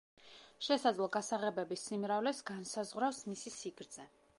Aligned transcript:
შესაძლო 0.67 1.09
გასაღებების 1.17 1.85
სიმრავლეს 1.91 2.43
განსაზღვრავს 2.51 3.25
მისი 3.35 3.57
სიგრძე. 3.63 4.13